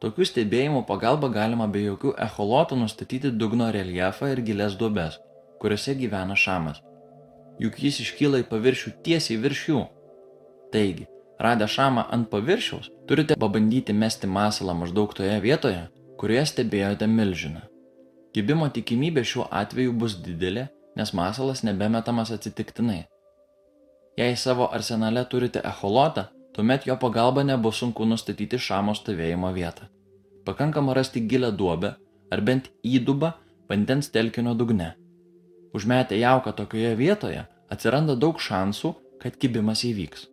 Tokių 0.00 0.24
stebėjimų 0.24 0.86
pagalba 0.88 1.28
galima 1.28 1.66
be 1.68 1.82
jokių 1.84 2.14
echolotų 2.24 2.78
nustatyti 2.80 3.34
dugno 3.42 3.68
reljefą 3.76 4.30
ir 4.32 4.40
gilės 4.46 4.78
duobes, 4.80 5.18
kuriuose 5.60 5.92
gyvena 6.00 6.36
šamas. 6.42 6.80
Juk 7.60 7.76
jis 7.84 8.00
iškyla 8.06 8.40
į 8.40 8.48
paviršių 8.48 8.94
tiesiai 9.04 9.36
virš 9.42 9.64
jų. 9.68 9.82
Taigi, 10.72 11.04
radę 11.40 11.68
šamą 11.68 12.04
ant 12.14 12.28
paviršiaus, 12.32 12.90
turite 13.08 13.36
pabandyti 13.36 13.92
mesti 13.92 14.26
masalą 14.26 14.74
maždaug 14.82 15.14
toje 15.16 15.36
vietoje, 15.40 15.86
kurioje 16.20 16.46
stebėjote 16.52 17.08
milžiną. 17.08 17.62
Kibimo 18.34 18.68
tikimybė 18.70 19.24
šiuo 19.26 19.46
atveju 19.62 19.94
bus 20.02 20.18
didelė, 20.24 20.68
nes 20.96 21.12
masalas 21.16 21.64
nebemetamas 21.66 22.30
atsitiktinai. 22.36 23.00
Jei 24.20 24.36
savo 24.36 24.68
arsenale 24.76 25.24
turite 25.32 25.62
echolotą, 25.64 26.28
tuomet 26.54 26.86
jo 26.86 26.96
pagalba 27.00 27.42
nebus 27.46 27.80
sunku 27.80 28.04
nustatyti 28.04 28.58
šamo 28.58 28.94
stovėjimo 28.94 29.52
vietą. 29.56 29.88
Pakankama 30.44 30.94
rasti 30.94 31.22
gilę 31.30 31.52
duobę 31.52 31.94
ar 32.30 32.42
bent 32.42 32.68
įdubą 32.84 33.32
vandens 33.70 34.10
telkinio 34.10 34.54
dugne. 34.54 34.92
Užmetę 35.74 36.18
jauką 36.18 36.52
tokioje 36.52 36.96
vietoje 36.98 37.46
atsiranda 37.70 38.16
daug 38.16 38.40
šansų, 38.42 38.94
kad 39.22 39.36
kibimas 39.38 39.84
įvyks. 39.86 40.26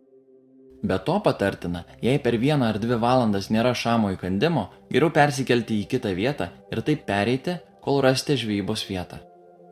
Be 0.82 0.98
to 0.98 1.16
patartina, 1.18 1.84
jei 2.02 2.18
per 2.22 2.36
vieną 2.38 2.68
ar 2.70 2.78
dvi 2.78 2.98
valandas 3.02 3.48
nėra 3.50 3.72
šamo 3.74 4.12
įkandimo, 4.14 4.68
geriau 4.92 5.10
persikelti 5.10 5.80
į 5.82 5.88
kitą 5.90 6.12
vietą 6.14 6.52
ir 6.70 6.82
taip 6.86 7.02
pereiti, 7.08 7.56
kol 7.82 7.98
rasite 8.04 8.36
žvejybos 8.38 8.84
vietą. 8.86 9.18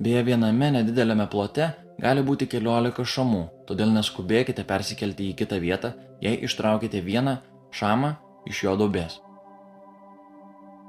Beje, 0.03 0.25
viename 0.27 0.73
nedidelėme 0.75 1.29
plote 1.31 1.71
gali 2.03 2.25
būti 2.27 2.49
keliolika 2.51 3.07
šamų, 3.07 3.45
todėl 3.69 3.95
neskubėkite 3.95 4.67
persikelti 4.67 5.31
į 5.31 5.37
kitą 5.39 5.61
vietą, 5.63 5.95
jei 6.21 6.43
ištraukite 6.43 7.01
vieną 7.07 7.39
šamą 7.71 8.17
iš 8.51 8.65
jo 8.67 8.75
dobės. 8.77 9.21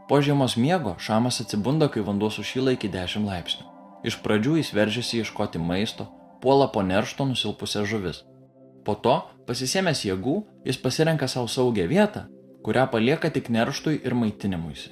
Po 0.10 0.22
žiemos 0.24 0.58
miego 0.58 0.96
šamas 1.04 1.42
atsibunda, 1.44 1.92
kai 1.92 2.02
vanduo 2.02 2.32
sušyla 2.32 2.74
iki 2.74 2.90
10 2.90 3.28
laipsnių. 3.28 3.66
Iš 4.08 4.22
pradžių 4.24 4.60
jis 4.62 4.74
veržiasi 4.74 5.22
ieškoti 5.22 5.60
maisto, 5.60 6.08
puola 6.42 6.70
po 6.72 6.82
neršto 6.82 7.26
nusilpusią 7.28 7.84
žuvis. 7.86 8.22
Po 8.88 8.96
to, 8.96 9.18
pasisėmęs 9.48 10.04
jėgų, 10.06 10.38
jis 10.68 10.80
pasirenka 10.84 11.28
savo 11.32 11.48
saugią 11.48 11.88
vietą, 11.88 12.28
kurią 12.64 12.88
palieka 12.92 13.32
tik 13.32 13.50
nerštui 13.54 14.02
ir 14.04 14.16
maitinimuisi. 14.16 14.92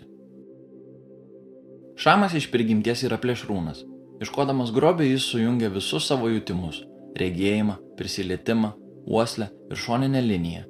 Šamas 1.95 2.35
iš 2.35 2.49
prigimties 2.51 3.05
yra 3.07 3.19
plėšrūnas. 3.23 3.83
Iškodamas 4.23 4.71
grobį 4.75 5.09
jis 5.09 5.27
sujungia 5.31 5.69
visus 5.71 6.07
savo 6.07 6.29
jutimus- 6.31 6.81
regėjimą, 7.21 7.75
prisilietimą, 7.97 8.71
uoslę 9.07 9.49
ir 9.71 9.77
šoninę 9.77 10.21
liniją. 10.21 10.63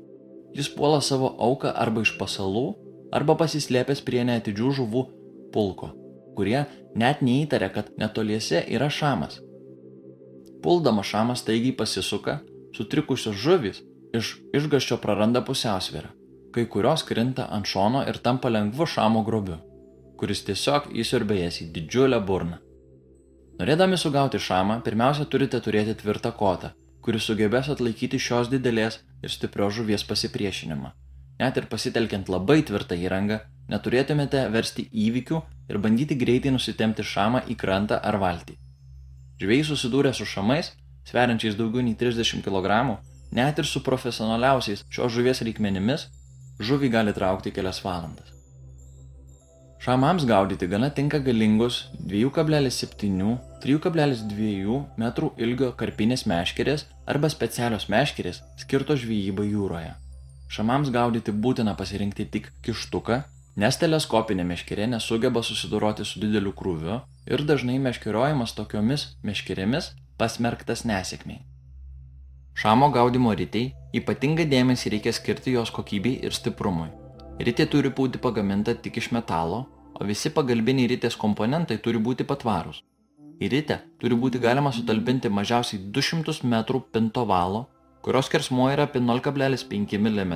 Jis 0.56 0.70
puola 0.70 1.02
savo 1.02 1.36
auką 1.40 1.74
arba 1.76 2.02
iš 2.02 2.18
pasalų, 2.18 2.76
arba 3.12 3.36
pasislėpęs 3.36 4.02
prie 4.06 4.24
neatidžių 4.24 4.72
žuvų 4.80 5.02
pulko, 5.54 5.92
kurie 6.36 6.66
net 6.96 7.22
neįtarė, 7.22 7.74
kad 7.74 7.92
netoliese 7.98 8.64
yra 8.68 8.90
šamas. 8.90 9.42
Puldama 10.62 11.04
šamas 11.04 11.44
taigiai 11.44 11.76
pasisuka, 11.78 12.40
sutrikusios 12.76 13.38
žuvys 13.46 13.84
iš 14.16 14.36
išgaščio 14.56 15.00
praranda 15.04 15.42
pusiausvyrą, 15.48 16.12
kai 16.56 16.68
kurios 16.72 17.04
krinta 17.08 17.48
ant 17.52 17.68
šono 17.68 18.04
ir 18.10 18.22
tampa 18.28 18.52
lengvu 18.52 18.88
šamo 18.96 19.24
grobiu 19.28 19.62
kuris 20.20 20.44
tiesiog 20.48 20.92
įsiurbė 21.02 21.42
jas 21.44 21.62
į 21.64 21.70
didžiulę 21.76 22.20
burną. 22.28 22.60
Norėdami 23.60 24.00
sugauti 24.00 24.40
šamą, 24.42 24.82
pirmiausia 24.84 25.28
turite 25.32 25.62
turėti 25.64 25.96
tvirtą 26.02 26.32
kotą, 26.40 26.72
kuris 27.04 27.28
sugebės 27.30 27.70
atlaikyti 27.72 28.20
šios 28.20 28.52
didelės 28.52 29.00
ir 29.24 29.32
stiprios 29.32 29.76
žuvies 29.78 30.04
pasipriešinimą. 30.10 30.92
Net 31.40 31.58
ir 31.60 31.68
pasitelkiant 31.72 32.32
labai 32.32 32.62
tvirtą 32.68 32.98
įrangą, 33.00 33.42
neturėtumėte 33.72 34.46
versti 34.52 34.88
įvykių 35.06 35.42
ir 35.72 35.80
bandyti 35.84 36.18
greitai 36.20 36.54
nusitemti 36.56 37.04
šamą 37.04 37.44
į 37.52 37.58
krantą 37.60 38.00
ar 38.00 38.20
valtį. 38.22 38.56
Žvėjai 39.42 39.68
susidūrę 39.72 40.14
su 40.16 40.28
šamais, 40.32 40.72
sveriančiais 41.06 41.58
daugiau 41.58 41.86
nei 41.86 41.96
30 41.96 42.42
kg, 42.46 42.98
net 43.32 43.60
ir 43.60 43.66
su 43.66 43.84
profesionaliausiais 43.84 44.86
šios 44.90 45.18
žuvies 45.18 45.42
reikmenimis, 45.46 46.08
žuvį 46.60 46.94
gali 46.94 47.14
traukti 47.14 47.52
kelias 47.52 47.84
valandas. 47.86 48.36
Šamams 49.86 50.26
gaudyti 50.26 50.66
gana 50.68 50.90
tinka 50.90 51.20
galingos 51.22 51.94
2,7-3,2 52.10 54.80
metrų 54.98 55.30
ilgio 55.38 55.70
karpinės 55.78 56.26
meškerės 56.26 56.90
arba 57.06 57.30
specialios 57.30 57.86
meškerės 57.94 58.42
skirtos 58.64 59.00
žvejybai 59.04 59.46
jūroje. 59.52 59.94
Šamams 60.50 60.90
gaudyti 60.96 61.32
būtina 61.46 61.76
pasirinkti 61.78 62.26
tik 62.34 62.50
kištuką, 62.66 63.20
nes 63.62 63.78
teleskopinė 63.78 64.44
meškerė 64.50 64.90
nesugeba 64.96 65.46
susidoroti 65.46 66.02
su 66.06 66.20
dideliu 66.24 66.54
krūviu 66.58 66.96
ir 67.30 67.40
dažnai 67.46 67.78
meškeriojimas 67.86 68.58
tokiomis 68.58 69.02
meškerėmis 69.22 69.94
pasmerktas 70.18 70.86
nesėkmiai. 70.88 71.44
Šamo 72.56 72.88
gaudimo 72.96 73.34
rytei 73.36 73.74
ypatingą 74.00 74.46
dėmesį 74.52 74.90
reikia 74.94 75.12
skirti 75.16 75.52
jos 75.56 75.72
kokybei 75.76 76.20
ir 76.24 76.32
stiprumui. 76.36 76.90
Ritė 77.40 77.66
turi 77.68 77.90
būti 77.92 78.18
pagaminta 78.24 78.76
tik 78.76 78.98
iš 79.02 79.12
metalo, 79.12 79.66
o 80.00 80.06
visi 80.08 80.30
pagalbiniai 80.32 80.88
ritės 80.92 81.16
komponentai 81.20 81.78
turi 81.84 82.00
būti 82.00 82.24
patvarūs. 82.28 82.84
Į 83.44 83.48
ritę 83.52 83.78
turi 84.00 84.16
būti 84.16 84.40
galima 84.40 84.72
sutalpinti 84.72 85.30
mažiausiai 85.30 85.80
200 85.98 86.44
m 86.48 86.56
pinto 86.92 87.26
valo, 87.28 87.68
kurios 88.02 88.30
kersmuo 88.32 88.70
yra 88.72 88.84
apie 88.88 89.00
0,5 89.04 90.00
mm. 90.00 90.34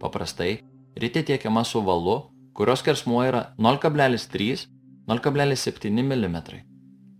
Paprastai, 0.00 0.64
ritė 0.96 1.22
tiekiama 1.28 1.64
su 1.64 1.82
valu, 1.84 2.30
kurios 2.54 2.82
kersmuo 2.82 3.24
yra 3.28 3.52
0,3-0,7 3.58 5.90
mm. 5.92 6.36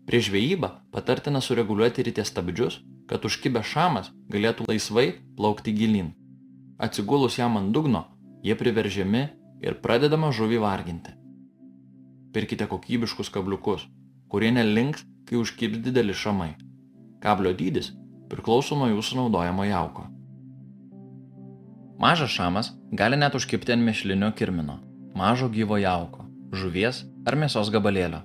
Prieš 0.08 0.30
žvejybą 0.30 0.68
patartina 0.88 1.42
sureguliuoti 1.44 2.00
ritės 2.06 2.30
stabdžius, 2.32 2.78
kad 3.10 3.26
užkibę 3.28 3.60
šamas 3.60 4.08
galėtų 4.32 4.64
laisvai 4.70 5.10
plaukti 5.36 5.74
gilin. 5.76 6.14
Atsigulus 6.80 7.36
jam 7.36 7.58
ant 7.60 7.74
dugno, 7.76 8.06
jie 8.40 8.56
priveržiami 8.56 9.26
ir 9.60 9.76
pradedama 9.84 10.30
žuvį 10.32 10.62
varginti. 10.64 11.12
Pirkite 12.32 12.64
kokybiškus 12.70 13.28
kabliukus, 13.34 13.84
kurie 14.32 14.48
nelinks, 14.54 15.04
kai 15.28 15.36
užkibs 15.36 15.82
dideli 15.84 16.16
šamai. 16.16 16.54
Kablio 17.20 17.52
dydis 17.52 17.92
priklauso 18.32 18.80
nuo 18.80 18.88
jūsų 18.88 19.20
naudojamo 19.20 19.68
jauko. 19.68 20.06
Mažas 22.00 22.32
šamas 22.32 22.72
gali 22.96 23.20
net 23.20 23.36
užkipti 23.36 23.76
ant 23.76 23.84
mešlinio 23.84 24.32
kirmino, 24.40 24.80
mažo 25.12 25.52
gyvo 25.52 25.76
jauko, 25.76 26.24
žuvies 26.56 27.04
ar 27.28 27.36
mėsos 27.36 27.68
gabalėlio. 27.74 28.24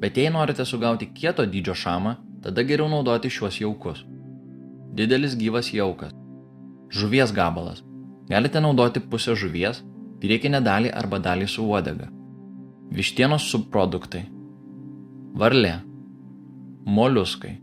Bet 0.00 0.16
jei 0.16 0.30
norite 0.32 0.64
sugauti 0.64 1.10
kieto 1.14 1.44
dydžio 1.46 1.74
šamą, 1.76 2.14
tada 2.44 2.64
geriau 2.64 2.88
naudoti 2.88 3.30
šiuos 3.30 3.60
jaukus. 3.60 4.04
Didelis 4.96 5.36
gyvas 5.36 5.72
jaukas. 5.74 6.14
Žuvies 6.90 7.34
gabalas. 7.36 7.84
Galite 8.30 8.62
naudoti 8.62 9.00
pusę 9.00 9.36
žuvies, 9.36 9.84
priekinę 10.22 10.62
dalį 10.64 10.94
arba 10.94 11.20
dalį 11.22 11.46
su 11.50 11.66
uodega 11.66 12.08
vištienos 12.90 13.46
subproduktai, 13.52 14.24
varlė, 15.38 15.76
moliuskai. 16.90 17.54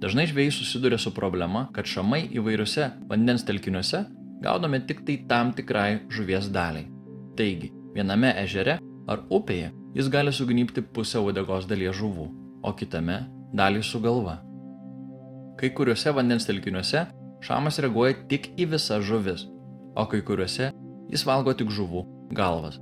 Dažnai 0.00 0.28
žvėjai 0.30 0.54
susiduria 0.54 1.00
su 1.02 1.12
problema, 1.12 1.66
kad 1.74 1.88
šamai 1.90 2.22
įvairiuose 2.38 2.86
vandens 3.10 3.44
telkiniuose 3.48 4.04
gaudome 4.40 4.80
tik 4.86 5.02
tai 5.04 5.18
tam 5.28 5.50
tikrai 5.56 6.06
žuvies 6.14 6.48
daliai. 6.54 6.86
Taigi, 7.36 7.72
viename 7.94 8.30
ežere 8.40 8.78
ar 9.10 9.26
upėje 9.28 9.74
jis 9.94 10.08
gali 10.08 10.32
sugnypti 10.32 10.82
pusę 10.82 11.20
uodegos 11.20 11.66
dalies 11.70 11.96
žuvų, 11.98 12.26
o 12.62 12.72
kitame 12.76 13.24
dalį 13.56 13.82
su 13.86 14.00
galva. 14.02 14.38
Kai 15.60 15.72
kuriuose 15.76 16.12
vandens 16.16 16.46
telkiniuose 16.48 17.06
šamas 17.44 17.80
reaguoja 17.82 18.14
tik 18.30 18.52
į 18.60 18.70
visas 18.74 19.04
žuvis, 19.04 19.46
o 19.96 20.06
kai 20.06 20.22
kuriuose 20.22 20.70
jis 21.10 21.26
valgo 21.26 21.54
tik 21.56 21.72
žuvų 21.74 22.04
galvas. 22.36 22.78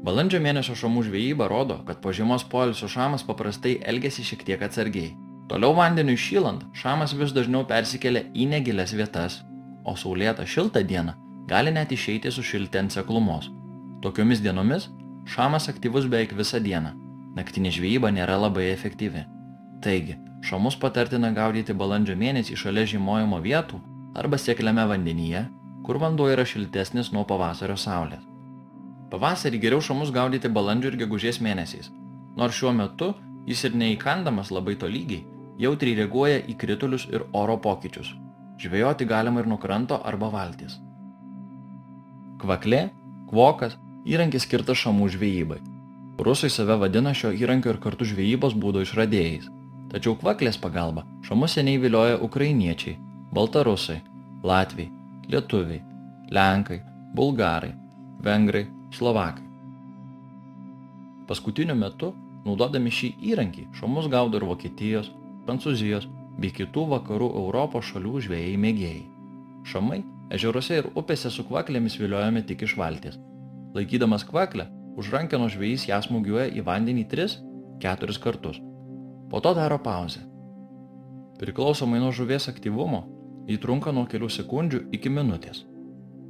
Balandžio 0.00 0.40
mėnesio 0.40 0.74
šamų 0.80 1.04
žvejyba 1.10 1.46
rodo, 1.52 1.82
kad 1.86 2.00
po 2.00 2.12
žiemos 2.16 2.46
poilsio 2.48 2.88
šamas 2.88 3.24
paprastai 3.28 3.76
elgesi 3.84 4.24
šiek 4.24 4.46
tiek 4.48 4.62
atsargiai. 4.64 5.12
Toliau 5.50 5.74
vandeniui 5.76 6.16
šylant, 6.16 6.62
šamas 6.72 7.12
vis 7.18 7.34
dažniau 7.36 7.66
persikelia 7.68 8.22
į 8.32 8.46
negilės 8.48 8.94
vietas, 8.96 9.42
o 9.84 9.92
saulėtą 9.98 10.46
šiltą 10.48 10.82
dieną 10.86 11.16
gali 11.50 11.72
net 11.74 11.92
išeiti 11.92 12.32
sušilti 12.32 12.80
ant 12.80 12.94
seklumos. 12.94 13.50
Tokiomis 14.00 14.40
dienomis 14.40 14.88
šamas 15.30 15.68
aktyvus 15.68 16.08
beveik 16.10 16.34
visą 16.34 16.58
dieną. 16.62 16.90
Naktinė 17.38 17.70
žvejyba 17.70 18.10
nėra 18.10 18.34
labai 18.40 18.66
efektyvi. 18.72 19.22
Taigi, 19.84 20.16
šamus 20.42 20.76
patartina 20.82 21.30
gaudyti 21.36 21.76
balandžio 21.82 22.16
mėnesį 22.18 22.56
šalia 22.58 22.86
žymojimo 22.90 23.38
vietų 23.44 23.78
arba 24.18 24.40
sėkliame 24.42 24.86
vandenyje, 24.90 25.44
kur 25.86 26.00
vanduo 26.02 26.26
yra 26.32 26.44
šiltesnis 26.52 27.12
nuo 27.14 27.22
pavasario 27.28 27.76
saulės. 27.78 28.24
Pavasarį 29.10 29.60
geriau 29.62 29.82
šamus 29.82 30.10
gaudyti 30.14 30.50
balandžio 30.50 30.90
ir 30.90 30.98
gegužės 31.04 31.38
mėnesiais, 31.46 31.90
nors 32.38 32.58
šiuo 32.58 32.72
metu 32.74 33.12
jis 33.46 33.62
ir 33.68 33.76
neįkandamas 33.78 34.50
labai 34.54 34.74
tolygiai, 34.82 35.22
jautriai 35.62 35.98
reaguoja 36.02 36.40
į 36.50 36.56
kritulius 36.58 37.06
ir 37.10 37.26
oro 37.32 37.56
pokyčius. 37.58 38.10
Žvejoti 38.60 39.06
galima 39.06 39.40
ir 39.40 39.48
nuo 39.50 39.58
kranto 39.62 40.00
arba 40.04 40.28
valtis. 40.34 40.74
Kvaklė, 42.42 42.88
kvokas– 43.30 43.78
įrankis 44.06 44.46
skirtas 44.46 44.80
šamų 44.80 45.10
žvejybai. 45.14 45.60
Rusai 46.20 46.50
save 46.52 46.76
vadina 46.80 47.14
šio 47.16 47.32
įrankio 47.32 47.72
ir 47.74 47.80
kartu 47.80 48.04
žvejybos 48.08 48.56
būdo 48.60 48.82
išradėjais. 48.84 49.48
Tačiau 49.90 50.14
kvaklės 50.20 50.58
pagalba 50.60 51.06
šamus 51.26 51.56
seniai 51.56 51.80
vilioja 51.82 52.18
ukrainiečiai, 52.22 52.98
baltarusai, 53.34 54.00
latviai, 54.46 54.90
lietuviai, 55.32 55.80
lenkai, 56.30 56.80
bulgarai, 57.16 57.72
vengrai, 58.22 58.66
slovakai. 58.94 59.46
Paskutiniu 61.30 61.76
metu, 61.78 62.12
naudodami 62.44 62.92
šį 62.92 63.14
įrankį, 63.32 63.66
šamus 63.78 64.10
gaudo 64.10 64.40
ir 64.40 64.46
Vokietijos, 64.48 65.10
Prancūzijos 65.46 66.06
bei 66.40 66.52
kitų 66.54 66.86
vakarų 66.94 67.32
Europos 67.42 67.88
šalių 67.90 68.20
žvėjai 68.26 68.54
mėgėjai. 68.60 69.02
Šamai 69.70 70.02
ežeruose 70.32 70.80
ir 70.82 70.92
upėse 70.94 71.30
su 71.32 71.44
kvaklėmis 71.48 71.98
viliojami 72.00 72.44
tik 72.46 72.64
iš 72.68 72.76
valties. 72.78 73.18
Laikydamas 73.70 74.24
kvaklę, 74.26 74.66
už 74.98 75.12
rankeno 75.14 75.46
žvėjys 75.46 75.86
ją 75.86 76.00
smūgiuoja 76.02 76.48
į 76.58 76.64
vandenį 76.66 77.04
3-4 77.12 78.18
kartus. 78.18 78.58
Po 79.30 79.38
to 79.38 79.54
daro 79.54 79.78
pauzę. 79.78 80.24
Priklausomai 81.38 82.00
nuo 82.02 82.10
žuvies 82.10 82.50
aktyvumo, 82.50 83.04
jį 83.46 83.60
trunka 83.62 83.94
nuo 83.94 84.08
kelių 84.10 84.26
sekundžių 84.34 84.82
iki 84.98 85.12
minutės. 85.14 85.62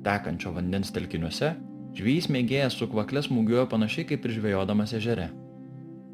Tekančio 0.04 0.52
vandens 0.52 0.92
telkiniuose 0.92 1.54
žvėjys 1.96 2.28
mėgėjas 2.28 2.76
su 2.76 2.88
kvaklė 2.92 3.24
smūgiuoja 3.24 3.66
panašiai 3.72 4.06
kaip 4.12 4.28
ir 4.28 4.36
žvejodamas 4.36 4.92
ežere. 5.00 5.30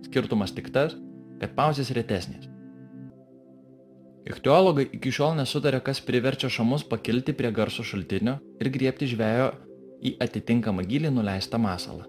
Skirtumas 0.07 0.55
tik 0.55 0.71
tas, 0.71 0.95
kad 1.43 1.59
pauzės 1.59 1.91
retesnės. 1.91 2.47
Ichtiologai 4.27 4.89
iki 4.95 5.11
šiol 5.15 5.37
nesutarė, 5.39 5.83
kas 5.83 6.01
priverčia 6.03 6.49
šamus 6.51 6.87
pakilti 6.87 7.35
prie 7.35 7.51
garso 7.55 7.83
šaltinio 7.87 8.39
ir 8.63 8.71
griebti 8.75 9.11
žvejo 9.11 9.53
į 10.03 10.17
atitinkamą 10.23 10.85
gilį 10.89 11.13
nuleistą 11.15 11.59
masalą. 11.61 12.07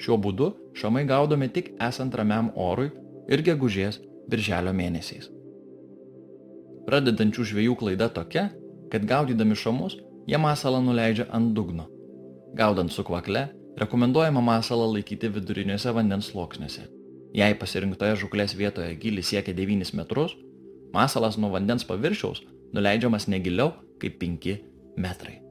Šiuo 0.00 0.16
būdu 0.16 0.52
šamai 0.80 1.04
gaudomi 1.08 1.50
tik 1.52 1.74
esant 1.88 2.14
ramiam 2.16 2.50
orui 2.56 2.90
ir 3.28 3.42
gegužės 3.44 4.00
birželio 4.30 4.72
mėnesiais. 4.76 5.28
Pradedančių 6.86 7.46
žvėjų 7.52 7.76
klaida 7.82 8.08
tokia, 8.08 8.48
kad 8.90 9.04
gaudydami 9.06 9.56
šamus, 9.58 9.98
jie 10.26 10.38
masalą 10.40 10.80
nuleidžia 10.82 11.28
ant 11.36 11.52
dugno. 11.54 11.86
Gaudant 12.56 12.90
su 12.90 13.04
kvakle, 13.06 13.48
rekomenduojama 13.78 14.40
masalą 14.42 14.88
laikyti 14.94 15.30
viduriniuose 15.34 15.92
vandens 15.94 16.30
sluoksniuose. 16.32 16.88
Jei 17.36 17.54
pasirinktoje 17.54 18.16
žuklės 18.24 18.56
vietoje 18.58 18.96
gilis 18.98 19.30
siekia 19.30 19.54
9 19.54 19.94
metrus, 19.94 20.34
masalas 20.94 21.38
nuo 21.38 21.52
vandens 21.54 21.86
paviršiaus 21.86 22.42
nuleidžiamas 22.74 23.28
negiliau 23.30 23.76
kaip 24.02 24.18
5 24.18 24.58
metrai. 24.98 25.49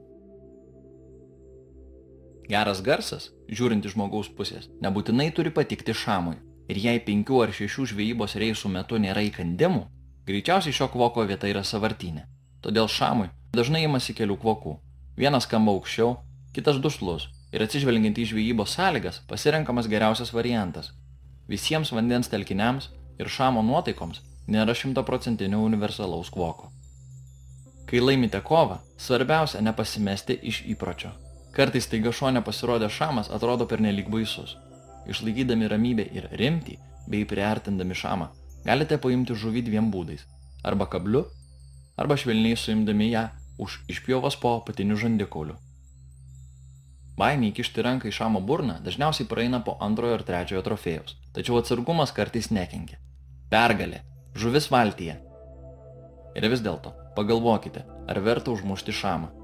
Geras 2.50 2.80
garsas, 2.82 3.28
žiūrint 3.46 3.84
iš 3.86 3.92
žmogaus 3.94 4.28
pusės, 4.34 4.64
nebūtinai 4.82 5.28
turi 5.34 5.52
patikti 5.54 5.94
šamui. 5.94 6.40
Ir 6.70 6.78
jei 6.82 7.02
penkių 7.06 7.44
ar 7.44 7.52
šešių 7.54 7.84
žvejybos 7.92 8.34
reisų 8.42 8.70
metu 8.74 8.98
nėra 8.98 9.22
įkandimų, 9.28 9.84
greičiausiai 10.26 10.74
šio 10.74 10.88
kvoko 10.90 11.22
vieta 11.30 11.46
yra 11.50 11.62
savartinė. 11.66 12.24
Todėl 12.64 12.90
šamui 12.90 13.28
dažnai 13.54 13.84
imasi 13.86 14.16
kelių 14.18 14.38
kvokų. 14.42 14.74
Vienas 15.20 15.46
skamba 15.46 15.76
aukščiau, 15.76 16.16
kitas 16.56 16.82
duslus. 16.82 17.28
Ir 17.54 17.62
atsižvelgiant 17.62 18.18
į 18.18 18.26
žvejybos 18.32 18.74
sąlygas, 18.74 19.22
pasirenkamas 19.30 19.86
geriausias 19.90 20.34
variantas. 20.34 20.90
Visiems 21.50 21.94
vandens 21.94 22.30
telkiniams 22.34 22.90
ir 23.18 23.30
šamo 23.30 23.62
nuotaikoms 23.62 24.22
nėra 24.50 24.74
šimtaprocentinio 24.74 25.62
universalaus 25.62 26.30
kvoko. 26.34 26.70
Kai 27.86 28.02
laimite 28.02 28.42
kovą, 28.42 28.82
svarbiausia 28.98 29.62
nepasimesti 29.66 30.38
iš 30.50 30.64
įpročio. 30.74 31.14
Kartais 31.56 31.88
taiga 31.90 32.12
šone 32.14 32.42
pasirodė 32.46 32.88
šamas 32.92 33.30
atrodo 33.34 33.66
pernelyg 33.70 34.10
baisus. 34.12 34.56
Išlaikydami 35.10 35.68
ramybę 35.70 36.04
ir 36.14 36.28
rimtį, 36.38 36.76
bei 37.10 37.26
priartindami 37.26 37.96
šamą, 37.96 38.28
galite 38.66 38.98
paimti 39.02 39.34
žuvį 39.34 39.64
dviem 39.66 39.88
būdais. 39.90 40.22
Arba 40.62 40.86
kabliu, 40.86 41.24
arba 41.96 42.18
švelniai 42.20 42.58
suimdami 42.58 43.10
ją 43.10 43.24
už 43.58 43.80
išpjovas 43.90 44.36
po 44.40 44.54
apatinių 44.60 44.98
žandikaulių. 45.00 45.56
Baimė 47.20 47.50
įkišti 47.50 47.82
ranką 47.84 48.08
į 48.08 48.14
šamo 48.16 48.40
burną 48.40 48.78
dažniausiai 48.84 49.26
praeina 49.28 49.60
po 49.64 49.74
antrojo 49.84 50.20
ir 50.20 50.24
trečiojo 50.28 50.62
trofėjaus, 50.68 51.18
tačiau 51.34 51.58
atsargumas 51.60 52.14
kartais 52.16 52.48
nekenkia. 52.54 53.00
Pergalė. 53.50 54.04
Žuvis 54.38 54.70
valtyje. 54.70 55.16
Ir 56.38 56.46
vis 56.52 56.62
dėlto, 56.62 56.94
pagalvokite, 57.16 57.82
ar 58.06 58.20
verta 58.22 58.54
užmušti 58.54 58.94
šamą. 58.94 59.39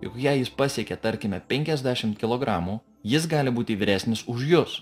Juk 0.00 0.16
jei 0.16 0.38
jis 0.40 0.50
pasiekia, 0.50 0.96
tarkime, 0.96 1.42
50 1.48 2.16
kg, 2.16 2.80
jis 3.04 3.26
gali 3.28 3.52
būti 3.52 3.76
vyresnis 3.76 4.24
už 4.28 4.46
jūs. 4.48 4.76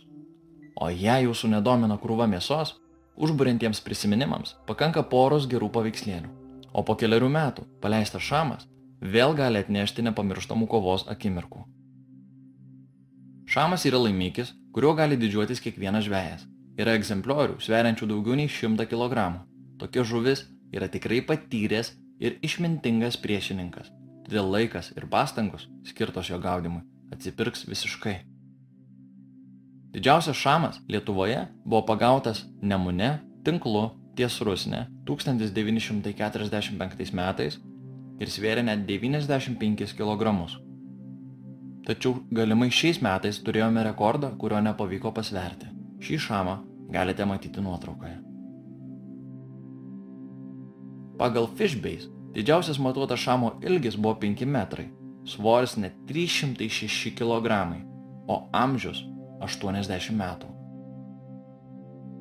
O 0.78 0.90
jei 0.94 1.26
jūsų 1.26 1.50
nedomina 1.56 1.96
krūva 1.98 2.28
mėsos, 2.30 2.76
užburiantiems 3.18 3.82
prisiminimams 3.82 4.54
pakanka 4.68 5.02
poros 5.02 5.48
gerų 5.50 5.72
paveikslėlių. 5.74 6.30
O 6.70 6.84
po 6.86 6.94
keliarių 6.94 7.32
metų 7.34 7.66
paleistas 7.82 8.22
šamas 8.22 8.68
vėl 9.02 9.34
gali 9.34 9.58
atnešti 9.58 10.06
nepamirštamų 10.06 10.70
kovos 10.70 11.08
akimirkų. 11.10 11.64
Šamas 13.48 13.88
yra 13.90 13.98
laimikis, 14.04 14.54
kuriuo 14.70 14.94
gali 14.94 15.18
didžiuotis 15.18 15.64
kiekvienas 15.64 16.06
žvėjas. 16.06 16.46
Yra 16.78 16.94
egzempliorių 16.94 17.58
sveriančių 17.64 18.12
daugiau 18.12 18.38
nei 18.38 18.46
100 18.46 18.86
kg. 18.86 19.30
Tokia 19.82 20.06
žuvis 20.06 20.46
yra 20.70 20.86
tikrai 20.86 21.24
patyręs 21.26 21.96
ir 22.22 22.38
išmintingas 22.44 23.18
priešininkas 23.18 23.97
todėl 24.28 24.50
laikas 24.52 24.92
ir 24.96 25.08
pastangos 25.08 25.68
skirtos 25.88 26.28
jo 26.28 26.38
gaudimui 26.38 26.82
atsipirks 27.12 27.66
visiškai. 27.68 28.24
Didžiausias 29.94 30.36
šamas 30.36 30.80
Lietuvoje 30.88 31.46
buvo 31.64 31.86
pagautas 31.88 32.46
Nemune 32.60 33.20
tinklu 33.44 33.90
ties 34.16 34.40
Rusne 34.44 34.86
1945 35.08 37.12
metais 37.16 37.58
ir 38.20 38.28
svėrė 38.28 38.62
net 38.66 38.86
95 38.86 39.94
kg. 39.96 40.22
Tačiau 41.88 42.12
galimai 42.34 42.70
šiais 42.74 43.00
metais 43.00 43.38
turėjome 43.40 43.82
rekordą, 43.86 44.36
kurio 44.36 44.60
nepavyko 44.60 45.12
pasverti. 45.16 45.66
Šį 46.04 46.18
šamą 46.26 46.56
galite 46.92 47.24
matyti 47.24 47.60
nuotraukoje. 47.64 48.18
Pagal 51.18 51.48
Fishbase 51.56 52.17
Didžiausias 52.34 52.78
matuotas 52.78 53.20
šamo 53.20 53.54
ilgis 53.62 53.96
buvo 53.96 54.14
5 54.20 54.44
metrai, 54.46 54.88
svoris 55.26 55.76
net 55.76 55.96
306 56.08 57.14
kg, 57.16 57.62
o 58.28 58.48
amžius 58.52 59.02
80 59.40 60.12
metų. 60.18 60.50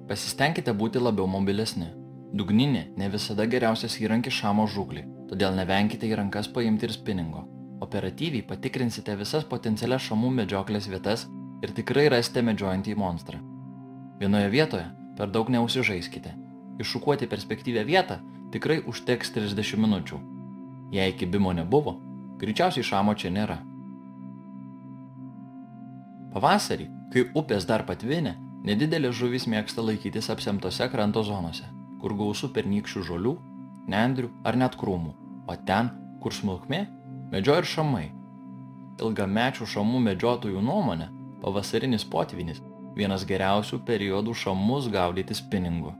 Pasistengkite 0.07 0.71
būti 0.71 1.01
labiau 1.03 1.27
mobilesni. 1.27 1.89
Dugninė 2.37 2.83
ne 2.99 3.09
visada 3.11 3.45
geriausias 3.47 3.97
įrankis 3.99 4.35
šamo 4.39 4.67
žuklį, 4.71 5.03
todėl 5.29 5.55
nevenkite 5.55 6.07
į 6.07 6.15
rankas 6.19 6.47
paimti 6.51 6.87
ir 6.87 6.93
spiningo. 6.95 7.43
Operatyviai 7.83 8.45
patikrinsite 8.47 9.15
visas 9.19 9.43
potencialias 9.47 10.07
šamų 10.07 10.31
medžioklės 10.39 10.87
vietas 10.91 11.27
ir 11.63 11.73
tikrai 11.75 12.07
rasite 12.13 12.43
medžiojantį 12.43 12.95
monstrą. 12.99 13.39
Vienoje 14.19 14.49
vietoje 14.49 14.87
per 15.17 15.31
daug 15.33 15.51
neusižaiskite. 15.53 16.33
Iššukuoti 16.81 17.27
perspektyvę 17.29 17.83
vietą 17.85 18.19
tikrai 18.57 18.81
užteks 18.89 19.35
30 19.37 19.77
minučių. 19.77 20.17
Jei 20.95 21.13
kibimo 21.13 21.53
nebuvo, 21.53 21.97
greičiausiai 22.41 22.85
šamo 22.89 23.13
čia 23.13 23.29
nėra. 23.33 23.59
Pavasarį, 26.33 26.87
kai 27.13 27.27
upės 27.37 27.67
dar 27.69 27.85
patvinė, 27.85 28.33
nedidelės 28.65 29.15
žuvys 29.19 29.45
mėgsta 29.51 29.85
laikytis 29.85 30.31
apsemtose 30.33 30.87
kranto 30.91 31.21
zonose, 31.27 31.67
kur 32.01 32.15
gausų 32.17 32.49
pernykščių 32.55 33.03
žolių, 33.11 33.33
nendrių 33.93 34.31
ar 34.47 34.57
net 34.59 34.77
krūmų, 34.79 35.13
o 35.47 35.57
ten, 35.69 35.91
kur 36.23 36.33
smulkmė, 36.33 36.85
medžioja 37.33 37.63
ir 37.63 37.69
šamai. 37.73 38.07
Ilgamečių 38.97 39.67
šamų 39.69 40.01
medžiotojų 40.09 40.63
nuomonė, 40.65 41.11
Pavasarinis 41.41 42.03
potvinis- 42.09 42.63
vienas 42.97 43.23
geriausių 43.29 43.77
periodų 43.85 44.33
šamus 44.33 44.89
gaudyti 44.89 45.35
spiningu. 45.37 45.93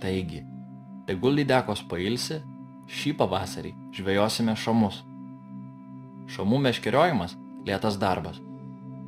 Taigi, 0.00 0.40
tegul 1.10 1.34
lydekos 1.40 1.82
pailsi, 1.90 2.38
šį 2.86 3.16
pavasarį 3.18 3.72
žvejosime 3.96 4.54
šamus. 4.54 5.00
Šamų 6.30 6.60
meškeriojimas- 6.68 7.34
lėtas 7.66 7.98
darbas. 7.98 8.38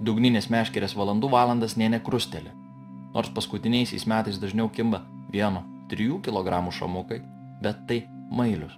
Dugninės 0.02 0.48
meškerės 0.50 0.96
valandų 0.98 1.30
valandas 1.30 1.76
nė 1.78 1.92
nekrustelė. 1.94 2.50
Nors 3.14 3.30
paskutiniaisiais 3.30 4.06
metais 4.06 4.38
dažniau 4.38 4.68
kimba 4.68 5.02
1-3 5.32 6.18
kg 6.20 6.72
šamukai, 6.72 7.20
bet 7.62 7.86
tai 7.86 8.08
mailius. 8.30 8.72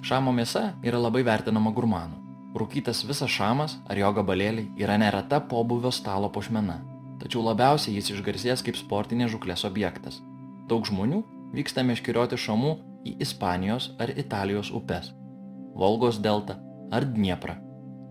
Šamo 0.00 0.32
mėsa 0.32 0.72
yra 0.82 0.98
labai 0.98 1.22
vertinama 1.22 1.74
gurmanų. 1.76 2.16
Rūkytas 2.54 3.04
visas 3.04 3.30
šamas 3.30 3.76
ar 3.88 3.96
jo 3.96 4.12
gabalėliai 4.12 4.72
yra 4.78 4.96
nereta 4.96 5.40
pobuvio 5.40 5.92
stalo 5.92 6.30
pušmena, 6.30 6.80
tačiau 7.20 7.42
labiausiai 7.42 7.96
jis 7.96 8.10
išgarsės 8.10 8.62
kaip 8.64 8.76
sportinės 8.76 9.30
žuklės 9.32 9.64
objektas. 9.64 10.22
Daug 10.68 10.86
žmonių 10.86 11.22
vyksta 11.52 11.84
meškerioti 11.86 12.38
šamų 12.40 12.72
į 13.08 13.16
Ispanijos 13.24 13.90
ar 14.00 14.12
Italijos 14.16 14.70
upes- 14.72 15.12
Volgos 15.80 16.20
deltą 16.20 16.56
ar 16.92 17.04
Dnieprą. 17.04 17.56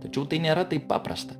Tačiau 0.02 0.26
tai 0.26 0.40
nėra 0.40 0.66
taip 0.70 0.88
paprasta. 0.88 1.36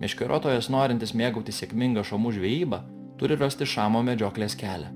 Meškeriotojas 0.00 0.70
norintis 0.70 1.12
mėgauti 1.14 1.52
sėkmingą 1.52 2.02
šamų 2.06 2.32
žvejybą 2.38 2.80
turi 3.18 3.36
rasti 3.36 3.66
šamo 3.68 4.02
medžioklės 4.02 4.56
kelią. 4.56 4.90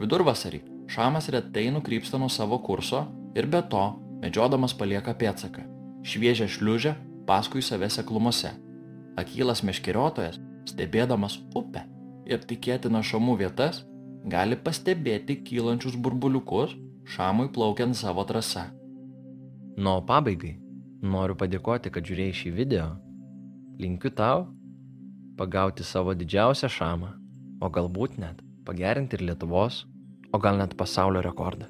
Vidurvasarį 0.00 0.60
šamas 0.90 1.28
retai 1.28 1.70
nukrypsta 1.70 2.18
nuo 2.18 2.28
savo 2.28 2.58
kurso 2.58 3.06
ir 3.36 3.46
be 3.46 3.62
to 3.62 3.84
medžiodamas 4.22 4.74
palieka 4.74 5.14
pėtsaką- 5.14 5.62
šviežią 6.10 6.48
šliužę 6.48 6.94
paskui 7.26 7.62
save 7.62 7.90
seklumose. 7.90 8.50
Akylas 9.16 9.62
meškeriotojas, 9.62 10.40
stebėdamas 10.66 11.38
upę 11.54 11.84
ir 12.26 12.38
tikėtina 12.38 13.02
šamų 13.04 13.38
vietas, 13.38 13.84
gali 14.24 14.56
pastebėti 14.56 15.36
kylančius 15.44 15.96
burbuliukus 16.00 16.72
šamui 17.14 17.50
plaukiant 17.52 17.96
savo 17.96 18.24
trasą. 18.24 18.70
Nu, 19.76 19.98
o 19.98 20.02
pabaigai 20.06 20.54
noriu 21.04 21.36
padėkoti, 21.36 21.92
kad 21.92 22.06
žiūrėjai 22.08 22.36
šį 22.40 22.52
video. 22.56 22.86
Linkiu 23.80 24.12
tau 24.14 24.46
pagauti 25.36 25.84
savo 25.84 26.14
didžiausią 26.14 26.70
šamą, 26.70 27.10
o 27.60 27.68
galbūt 27.68 28.16
net 28.22 28.40
pagerinti 28.64 29.18
ir 29.18 29.26
Lietuvos, 29.28 29.82
o 30.32 30.38
gal 30.38 30.60
net 30.62 30.76
pasaulio 30.78 31.20
rekordą. 31.24 31.68